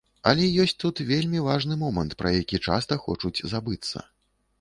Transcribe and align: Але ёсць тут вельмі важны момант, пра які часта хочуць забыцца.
Але 0.29 0.45
ёсць 0.61 0.71
тут 0.83 1.01
вельмі 1.09 1.43
важны 1.47 1.77
момант, 1.83 2.15
пра 2.21 2.31
які 2.37 2.61
часта 2.69 2.99
хочуць 3.05 3.45
забыцца. 3.53 3.97